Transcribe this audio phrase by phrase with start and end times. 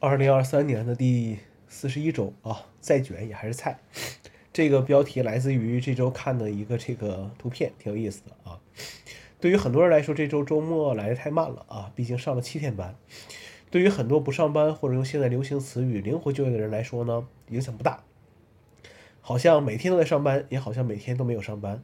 [0.00, 3.80] 二零二三年的第四十一周啊，再卷也还是菜。
[4.52, 8.60] 这个标题来自于这周看的一个这个图片，挺有意思的啊。
[9.40, 12.94] 对于很多人来说，这周周末来的太慢了啊，毕竟上了七天班。
[13.72, 18.04] 对于很多不上班或者用现在流行词语灵活就业的人来说呢，影响不大。
[19.20, 21.82] 好像每天都在上班，也好像每天都没有上班。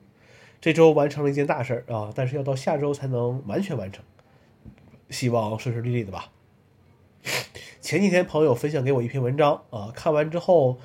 [0.61, 4.05] 这周完成了一件大事儿啊，但是要到下周才能完全完成。
[5.11, 6.31] 希望顺顺利利的吧。
[7.95, 10.81] 前几天朋友分享给我一篇文章啊，看完之后。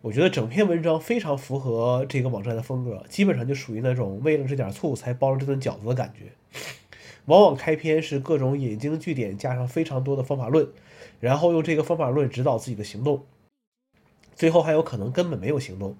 [0.00, 6.32] 我觉得整篇文章非常符合这个网站的风格，基本上就属于那种为了这点醋才包了这顿饺子的感觉。
[7.24, 10.68] 往往开篇是各种引经据典，加上非常多的方法论，
[11.18, 13.24] 然后用这个方法论指导自己的行动，
[14.36, 15.96] 最后还有可能根本没有行动，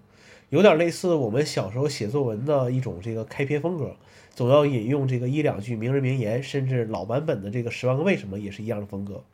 [0.51, 3.97] 有点类似我们小时候写作文的一种这个开篇风格，
[4.33, 9.25] 总要引用这个一两句名人名言，甚至老版本的这个《十万个为什么》也是一样的风格。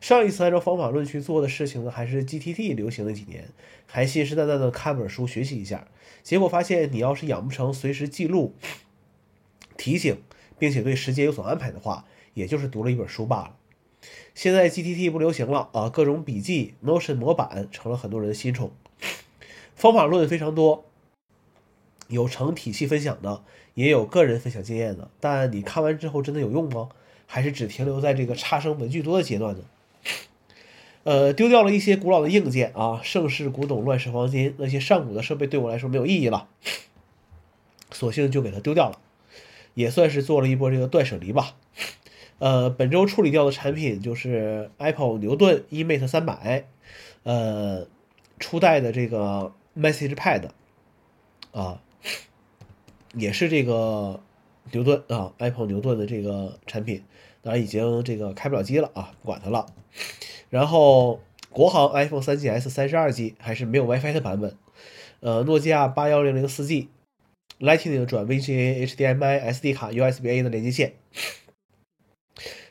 [0.00, 3.48] 上一次按照方法论去做的事情呢，还是 GTT 流行了几年，
[3.86, 5.88] 还信誓旦旦的看本书学习一下，
[6.22, 8.54] 结果发现你要是养不成随时记录、
[9.76, 10.22] 提醒，
[10.58, 13.56] 并且对时间有所安排的话，也就是读了一本书罢了。
[14.34, 18.70] 现在 GTT 不流行了啊，各种笔记、Notion 模板成了很多人的新宠。
[19.74, 20.84] 方法论非常多，
[22.06, 23.42] 有成体系分享的，
[23.74, 26.88] 也有个人分享经验的，但你看完之后真的有用吗？
[27.26, 29.64] 还是只停留在这个差生文具多的阶段呢？
[31.08, 36.48] 呃，丢掉了一些古老的硬件啊，盛世古董，乱世黄金，那些上古的设备对我来说没有意义了，
[37.90, 38.98] 索性就给它丢掉了，
[39.72, 41.56] 也算是做了一波这个断舍离吧。
[42.40, 46.66] 呃，本周处理掉的产品就是 Apple 牛顿 eMate 三百，
[47.22, 47.86] 呃，
[48.38, 50.50] 初代的这个 Message Pad，
[51.52, 51.80] 啊，
[53.14, 54.20] 也是这个
[54.72, 57.02] 牛顿啊，Apple 牛顿的这个产品，
[57.40, 59.64] 当然已经这个开不了机了啊，不管它了。
[60.50, 64.56] 然后国行 iPhone 三 GS 三十二 G 还是没有 WiFi 的版本，
[65.20, 66.88] 呃，诺基亚八幺零零四 G
[67.58, 70.92] Lightning 转 VGA HDMI SD 卡 USB-A 的连接线，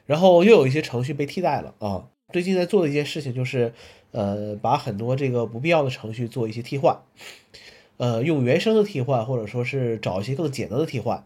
[0.06, 2.08] 然后又有一些程序被替代了啊。
[2.34, 3.74] 最近在做的一件事情就是，
[4.12, 7.02] 呃，把很多这个不必要的程序做一些替换，
[7.98, 11.26] 呃，用原生的替换，或者说是找一些更简单的替换，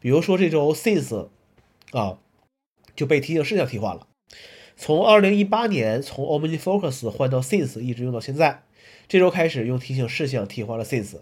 [0.00, 1.28] 比如说这周 Since
[1.92, 2.18] 啊
[2.94, 4.06] 就被提醒事项替换了。
[4.76, 8.62] 从二零一八年从 OmniFocus 换到 Since，一直用到现在。
[9.08, 11.20] 这周开始用提醒事项替换了 Since，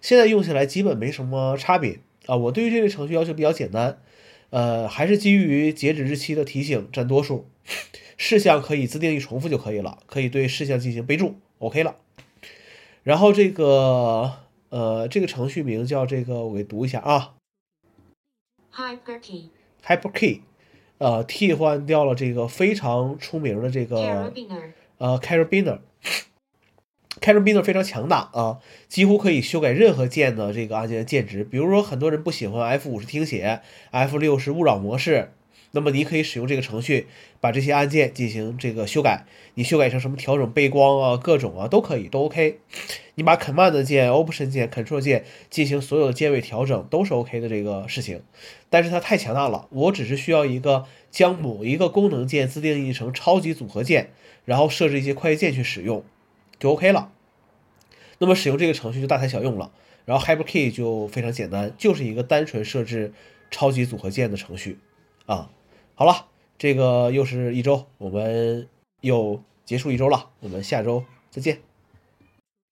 [0.00, 2.36] 现在用起来基本没什么差别啊。
[2.36, 4.00] 我对于这类程序要求比较简单，
[4.50, 7.46] 呃，还是基于截止日期的提醒占多数，
[8.16, 11.96] 事项可以自定义重复就可以了，可以对事项进行备注，OK 了。
[13.02, 14.32] 然后这个
[14.70, 17.34] 呃，这个程序名叫这个，我给读一下啊
[18.74, 20.40] ，HyperKey，HyperKey。
[21.02, 24.32] 呃，替换掉了这个非常出名的这个
[24.98, 31.42] 呃，Carabiner，Carabiner 非常强大啊，几乎可以修改任何键的这个按键的键值。
[31.42, 35.32] 比如说，很多人不喜欢 F 五是听写，F 六是勿扰模式。
[35.72, 37.06] 那么你可以使用这个程序，
[37.40, 39.24] 把这些按键进行这个修改。
[39.54, 42.58] 你修改成什么调整背光啊，各种啊都可以，都 OK。
[43.14, 48.22] 你把 Command 键、Option 键、Control 键进行所有的键位调整，都是 OK 的这个事情。
[48.70, 54.10] 但是它太强大了，我只是需要一个将某一个功能键自定义成超级组合键，
[54.44, 56.04] 然后设置一些快捷键去使用，
[56.58, 57.10] 就 OK 了。
[58.18, 59.72] 那么使用这个程序就大材小用了。
[60.04, 63.12] 然后 HyperKey 就非常简单，就是一个单纯设置
[63.50, 64.78] 超级组合键的程序
[65.26, 65.50] 啊。
[65.94, 66.26] 好了，
[66.58, 68.68] 这个又是一周，我们
[69.02, 71.60] 又结束一周了，我们下周再见。